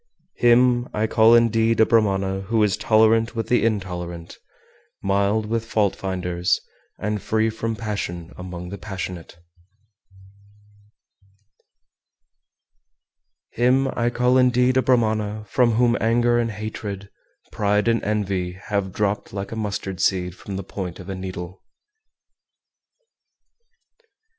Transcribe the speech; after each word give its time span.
406. 0.39 0.43
Him 0.43 0.89
I 0.95 1.05
call 1.05 1.35
indeed 1.35 1.79
a 1.79 1.85
Brahmana 1.85 2.41
who 2.47 2.63
is 2.63 2.75
tolerant 2.75 3.35
with 3.35 3.49
the 3.49 3.63
intolerant, 3.63 4.39
mild 5.03 5.45
with 5.45 5.63
fault 5.63 5.95
finders, 5.95 6.59
and 6.97 7.21
free 7.21 7.51
from 7.51 7.75
passion 7.75 8.33
among 8.35 8.69
the 8.69 8.79
passionate. 8.79 9.37
407. 13.55 13.63
Him 13.63 13.93
I 13.95 14.09
call 14.09 14.39
indeed 14.39 14.77
a 14.77 14.81
Brahmana 14.81 15.45
from 15.47 15.73
whom 15.73 15.95
anger 16.01 16.39
and 16.39 16.49
hatred, 16.49 17.11
pride 17.51 17.87
and 17.87 18.01
envy 18.03 18.53
have 18.53 18.91
dropt 18.91 19.31
like 19.31 19.51
a 19.51 19.55
mustard 19.55 19.99
seed 19.99 20.33
from 20.33 20.55
the 20.55 20.63
point 20.63 20.99
of 20.99 21.09
a 21.09 21.15
needle. 21.15 21.61